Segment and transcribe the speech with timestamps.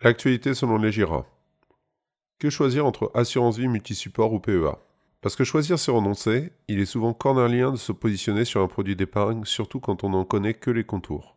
[0.00, 1.26] L'actualité selon les GIRA.
[2.38, 4.78] Que choisir entre assurance vie multisupport ou PEA
[5.20, 8.94] Parce que choisir c'est renoncer, il est souvent cornélien de se positionner sur un produit
[8.94, 11.36] d'épargne, surtout quand on n'en connaît que les contours.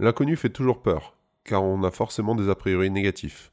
[0.00, 3.52] L'inconnu fait toujours peur, car on a forcément des a priori négatifs.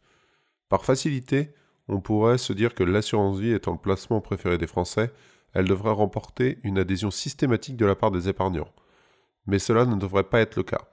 [0.68, 1.54] Par facilité,
[1.88, 5.11] on pourrait se dire que l'assurance vie étant le placement préféré des Français,
[5.54, 8.73] elle devrait remporter une adhésion systématique de la part des épargnants.
[9.45, 10.89] Mais cela ne devrait pas être le cas.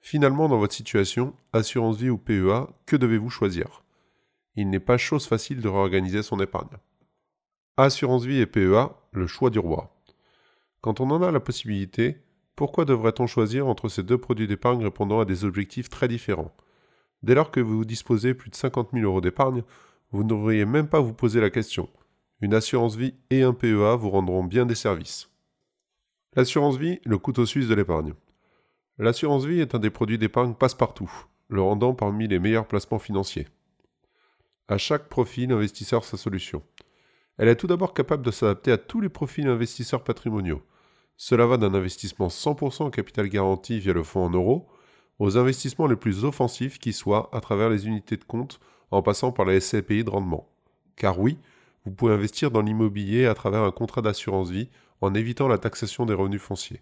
[0.00, 3.82] Finalement, dans votre situation, assurance vie ou PEA, que devez-vous choisir?
[4.56, 6.76] Il n'est pas chose facile de réorganiser son épargne.
[7.76, 9.94] Assurance vie et PEA, le choix du roi.
[10.80, 12.22] Quand on en a la possibilité,
[12.56, 16.54] pourquoi devrait-on choisir entre ces deux produits d'épargne répondant à des objectifs très différents?
[17.22, 19.62] Dès lors que vous disposez plus de 50 000 euros d'épargne,
[20.10, 21.88] vous ne devriez même pas vous poser la question.
[22.40, 25.30] Une assurance vie et un PEA vous rendront bien des services.
[26.34, 28.14] L'assurance vie, le couteau suisse de l'épargne.
[29.00, 31.10] L'assurance vie est un des produits d'épargne passe-partout,
[31.48, 33.46] le rendant parmi les meilleurs placements financiers.
[34.66, 36.64] À chaque profil investisseur sa solution.
[37.36, 40.62] Elle est tout d'abord capable de s'adapter à tous les profils investisseurs patrimoniaux.
[41.16, 44.68] Cela va d'un investissement 100% en capital garanti via le fonds en euros
[45.20, 48.58] aux investissements les plus offensifs qui soient à travers les unités de compte
[48.90, 50.48] en passant par la SCPI de rendement.
[50.96, 51.38] Car oui,
[51.84, 56.04] vous pouvez investir dans l'immobilier à travers un contrat d'assurance vie en évitant la taxation
[56.04, 56.80] des revenus fonciers.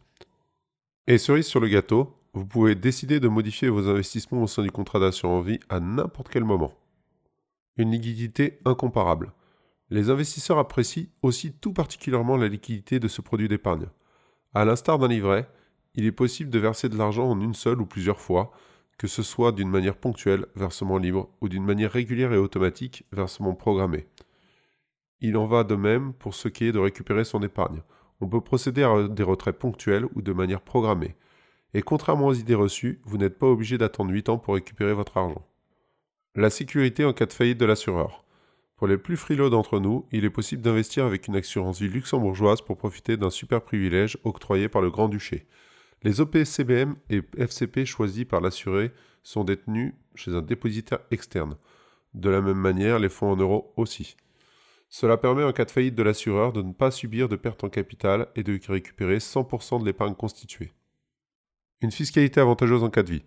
[1.08, 4.72] Et cerise sur le gâteau, vous pouvez décider de modifier vos investissements au sein du
[4.72, 6.74] contrat d'assurance vie à n'importe quel moment.
[7.76, 9.32] Une liquidité incomparable.
[9.88, 13.86] Les investisseurs apprécient aussi tout particulièrement la liquidité de ce produit d'épargne.
[14.52, 15.48] À l'instar d'un livret,
[15.94, 18.50] il est possible de verser de l'argent en une seule ou plusieurs fois,
[18.98, 23.54] que ce soit d'une manière ponctuelle, versement libre, ou d'une manière régulière et automatique, versement
[23.54, 24.08] programmé.
[25.20, 27.82] Il en va de même pour ce qui est de récupérer son épargne.
[28.20, 31.16] On peut procéder à des retraits ponctuels ou de manière programmée.
[31.74, 35.16] Et contrairement aux idées reçues, vous n'êtes pas obligé d'attendre 8 ans pour récupérer votre
[35.16, 35.46] argent.
[36.34, 38.24] La sécurité en cas de faillite de l'assureur.
[38.76, 42.60] Pour les plus frileux d'entre nous, il est possible d'investir avec une assurance vie luxembourgeoise
[42.60, 45.46] pour profiter d'un super privilège octroyé par le Grand-Duché.
[46.02, 51.56] Les OPCBM et FCP choisis par l'assuré sont détenus chez un dépositaire externe.
[52.12, 54.16] De la même manière, les fonds en euros aussi.
[54.88, 57.68] Cela permet en cas de faillite de l'assureur de ne pas subir de perte en
[57.68, 60.72] capital et de récupérer 100% de l'épargne constituée.
[61.80, 63.24] Une fiscalité avantageuse en cas de vie.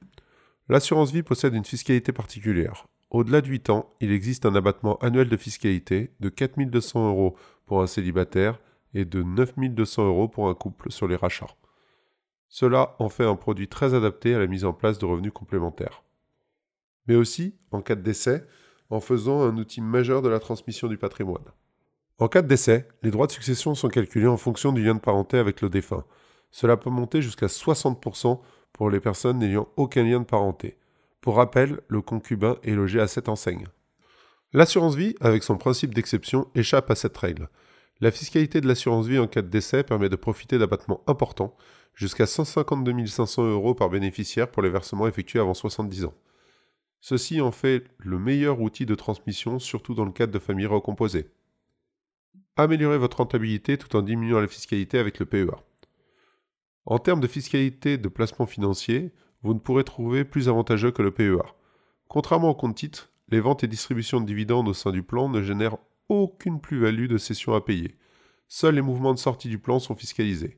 [0.70, 2.88] L'assurance vie possède une fiscalité particulière.
[3.10, 7.82] Au-delà de 8 ans, il existe un abattement annuel de fiscalité de 4200 euros pour
[7.82, 8.60] un célibataire
[8.94, 11.56] et de 9200 euros pour un couple sur les rachats.
[12.48, 16.04] Cela en fait un produit très adapté à la mise en place de revenus complémentaires.
[17.08, 18.46] Mais aussi, en cas de décès,
[18.90, 21.46] en faisant un outil majeur de la transmission du patrimoine.
[22.18, 25.00] En cas de décès, les droits de succession sont calculés en fonction du lien de
[25.00, 26.04] parenté avec le défunt.
[26.52, 28.40] Cela peut monter jusqu'à 60%
[28.74, 30.78] pour les personnes n'ayant aucun lien de parenté.
[31.22, 33.68] Pour rappel, le concubin est logé à cette enseigne.
[34.52, 37.50] L'assurance vie, avec son principe d'exception, échappe à cette règle.
[38.02, 41.56] La fiscalité de l'assurance vie en cas de décès permet de profiter d'abattements importants,
[41.94, 46.14] jusqu'à 152 500 euros par bénéficiaire pour les versements effectués avant 70 ans.
[47.02, 51.30] Ceci en fait le meilleur outil de transmission, surtout dans le cadre de familles recomposées.
[52.58, 55.64] Améliorez votre rentabilité tout en diminuant la fiscalité avec le PEA.
[56.86, 61.12] En termes de fiscalité de placement financier, vous ne pourrez trouver plus avantageux que le
[61.12, 61.56] PEA.
[62.10, 65.42] Contrairement au compte titre, les ventes et distributions de dividendes au sein du plan ne
[65.42, 65.78] génèrent
[66.10, 67.96] aucune plus-value de cession à payer.
[68.48, 70.58] Seuls les mouvements de sortie du plan sont fiscalisés.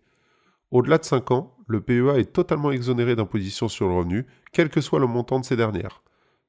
[0.72, 4.79] Au-delà de 5 ans, le PEA est totalement exonéré d'imposition sur le revenu, quel que
[4.79, 6.02] soit le montant de ces dernières.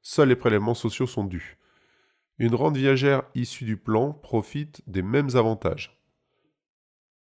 [0.02, 1.58] Seuls les prélèvements sociaux sont dus.
[2.38, 6.02] Une rente viagère issue du plan profite des mêmes avantages.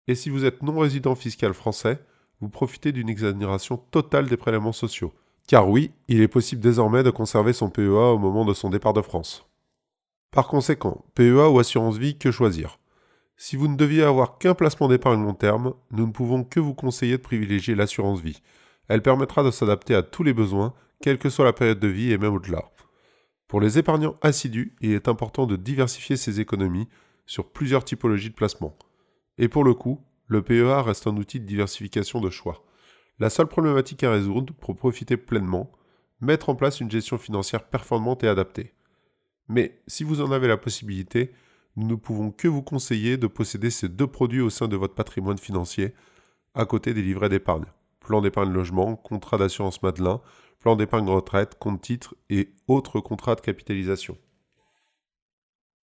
[0.07, 2.03] Et si vous êtes non résident fiscal français,
[2.41, 5.13] vous profitez d'une exonération totale des prélèvements sociaux.
[5.47, 8.93] Car oui, il est possible désormais de conserver son PEA au moment de son départ
[8.93, 9.45] de France.
[10.31, 12.79] Par conséquent, PEA ou assurance vie, que choisir?
[13.37, 16.73] Si vous ne deviez avoir qu'un placement d'épargne long terme, nous ne pouvons que vous
[16.73, 18.41] conseiller de privilégier l'assurance vie.
[18.87, 22.13] Elle permettra de s'adapter à tous les besoins quelle que soit la période de vie
[22.13, 22.71] et même au-delà.
[23.49, 26.87] Pour les épargnants assidus, il est important de diversifier ses économies
[27.25, 28.77] sur plusieurs typologies de placements.
[29.37, 32.63] Et pour le coup, le PEA reste un outil de diversification de choix.
[33.19, 35.73] La seule problématique à résoudre pour profiter pleinement,
[36.21, 38.73] mettre en place une gestion financière performante et adaptée.
[39.49, 41.33] Mais si vous en avez la possibilité,
[41.75, 44.95] nous ne pouvons que vous conseiller de posséder ces deux produits au sein de votre
[44.95, 45.93] patrimoine financier,
[46.53, 47.65] à côté des livrets d'épargne,
[47.99, 50.21] plan d'épargne logement, contrat d'assurance Madelin,
[50.63, 54.17] plan d'épargne retraite, compte titre et autres contrats de capitalisation.